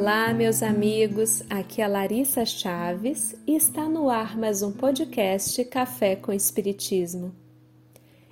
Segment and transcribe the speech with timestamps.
[0.00, 1.42] Olá, meus amigos.
[1.50, 7.34] Aqui é Larissa Chaves e está no ar mais um podcast Café com Espiritismo.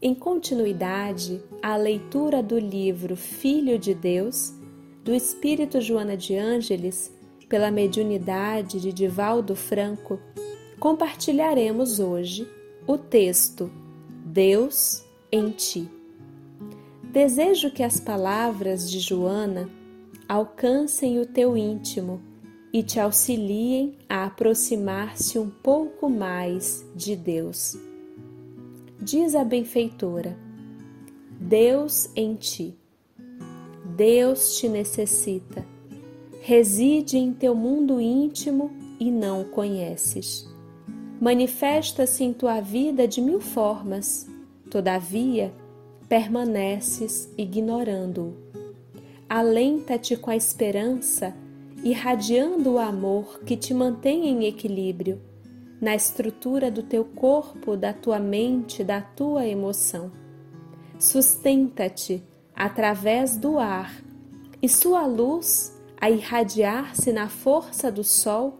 [0.00, 4.54] Em continuidade à leitura do livro Filho de Deus,
[5.02, 7.12] do Espírito Joana de Ângeles,
[7.48, 10.20] pela mediunidade de Divaldo Franco,
[10.78, 12.48] compartilharemos hoje
[12.86, 13.68] o texto
[14.24, 15.90] Deus em Ti.
[17.02, 19.68] Desejo que as palavras de Joana
[20.28, 22.20] alcancem o teu íntimo
[22.70, 27.78] e te auxiliem a aproximar-se um pouco mais de Deus.
[29.00, 30.36] Diz a benfeitora:
[31.40, 32.76] Deus em ti.
[33.96, 35.64] Deus te necessita.
[36.42, 38.70] Reside em teu mundo íntimo
[39.00, 40.46] e não o conheces.
[41.20, 44.28] Manifesta-se em tua vida de mil formas,
[44.70, 45.52] todavia
[46.08, 48.48] permaneces ignorando-o
[49.28, 51.34] alenta-te com a esperança,
[51.84, 55.20] irradiando o amor que te mantém em equilíbrio,
[55.80, 60.10] na estrutura do teu corpo, da tua mente, da tua emoção.
[60.98, 62.22] Sustenta-te
[62.54, 64.02] através do ar
[64.60, 68.58] e sua luz, a irradiar-se na força do sol,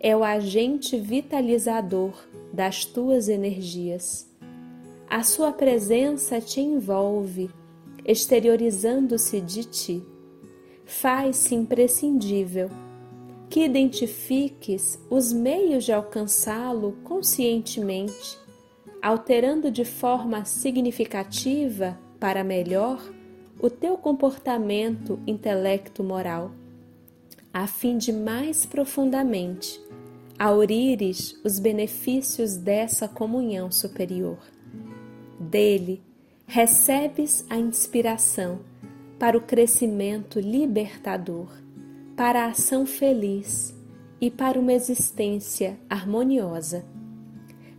[0.00, 2.12] é o agente vitalizador
[2.52, 4.28] das tuas energias.
[5.08, 7.50] A sua presença te envolve
[8.06, 10.02] exteriorizando-se de ti.
[10.84, 12.70] Faz-se imprescindível
[13.50, 18.38] que identifiques os meios de alcançá-lo conscientemente,
[19.02, 23.02] alterando de forma significativa para melhor
[23.60, 26.52] o teu comportamento intelecto-moral,
[27.52, 29.80] a fim de mais profundamente
[30.38, 34.38] aurires os benefícios dessa comunhão superior.
[35.40, 36.05] Dele
[36.46, 38.60] recebes a inspiração
[39.18, 41.48] para o crescimento libertador,
[42.16, 43.74] para a ação feliz
[44.20, 46.86] e para uma existência harmoniosa.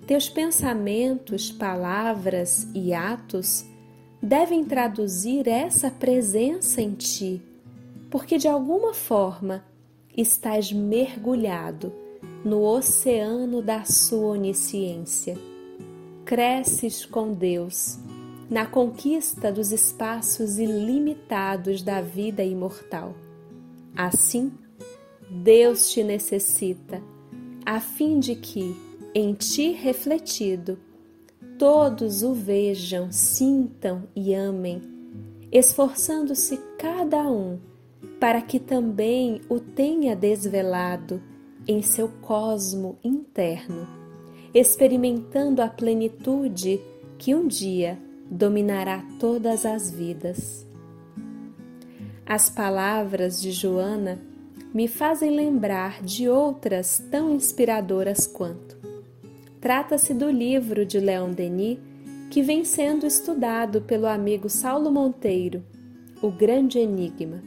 [0.06, 3.66] Teus pensamentos, palavras e atos
[4.22, 7.41] devem traduzir essa presença em ti,
[8.11, 9.63] porque de alguma forma
[10.16, 11.94] estás mergulhado
[12.44, 15.38] no oceano da sua onisciência.
[16.25, 18.00] Cresces com Deus
[18.50, 23.13] na conquista dos espaços ilimitados da vida imortal.
[23.96, 24.52] Assim,
[25.30, 27.02] Deus te necessita,
[27.66, 28.75] a fim de que,
[29.13, 30.80] em ti refletido,
[31.57, 34.81] todos o vejam, sintam e amem,
[35.52, 37.59] esforçando-se cada um
[38.19, 41.22] para que também o tenha desvelado
[41.68, 43.88] em seu cosmo interno,
[44.53, 46.80] experimentando a plenitude
[47.18, 50.65] que um dia dominará todas as vidas.
[52.25, 54.19] As palavras de Joana
[54.73, 58.77] me fazem lembrar de outras tão inspiradoras quanto.
[59.61, 61.79] Trata-se do livro de Leon Denis
[62.29, 65.63] que vem sendo estudado pelo amigo Saulo Monteiro,
[66.21, 67.41] O Grande Enigma.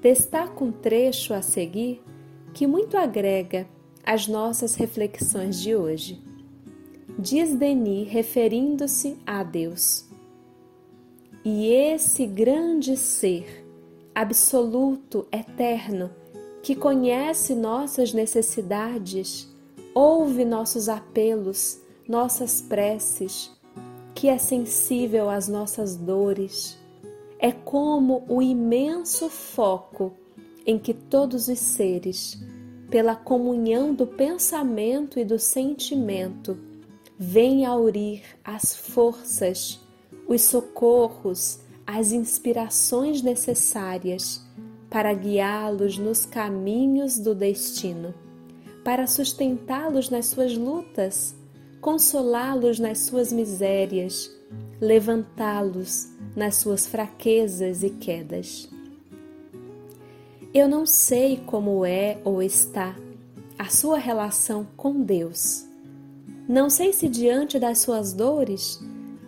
[0.00, 2.02] Destaco um trecho a seguir
[2.54, 3.66] que muito agrega
[4.04, 6.31] às nossas reflexões de hoje
[7.18, 10.06] diz Denis referindo-se a Deus.
[11.44, 13.66] E esse grande ser,
[14.14, 16.10] absoluto, eterno,
[16.62, 19.48] que conhece nossas necessidades,
[19.94, 23.50] ouve nossos apelos, nossas preces,
[24.14, 26.78] que é sensível às nossas dores,
[27.38, 30.12] é como o imenso foco
[30.64, 32.40] em que todos os seres,
[32.88, 36.56] pela comunhão do pensamento e do sentimento,
[37.24, 39.80] vem aurir as forças,
[40.26, 44.44] os socorros, as inspirações necessárias
[44.90, 48.12] para guiá-los nos caminhos do destino,
[48.82, 51.32] para sustentá-los nas suas lutas,
[51.80, 54.28] consolá-los nas suas misérias,
[54.80, 58.68] levantá-los nas suas fraquezas e quedas.
[60.52, 62.96] Eu não sei como é ou está
[63.56, 65.70] a sua relação com Deus
[66.48, 68.80] não sei se diante das suas dores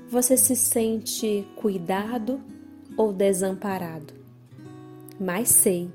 [0.09, 2.41] você se sente cuidado
[2.97, 4.15] ou desamparado,
[5.19, 5.91] mas sei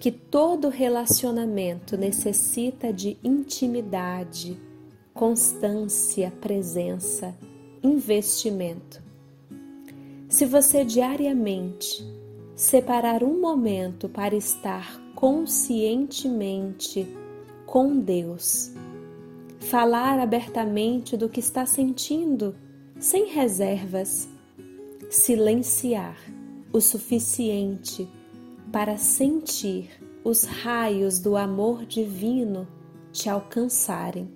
[0.00, 4.58] que todo relacionamento necessita de intimidade,
[5.12, 7.34] constância, presença,
[7.82, 9.02] investimento.
[10.28, 12.06] Se você diariamente
[12.54, 17.08] separar um momento para estar conscientemente
[17.66, 18.72] com Deus,
[19.60, 22.54] falar abertamente do que está sentindo,
[22.98, 24.28] sem reservas,
[25.10, 26.16] silenciar
[26.72, 28.08] o suficiente
[28.70, 29.90] para sentir
[30.22, 32.66] os raios do amor divino
[33.12, 34.28] te alcançarem,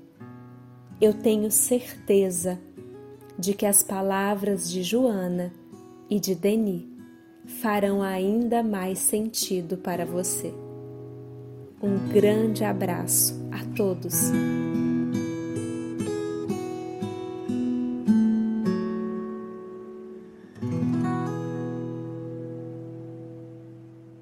[1.00, 2.58] eu tenho certeza
[3.38, 5.52] de que as palavras de Joana
[6.08, 6.84] e de Denis
[7.60, 10.54] farão ainda mais sentido para você.
[11.82, 14.30] Um grande abraço a todos.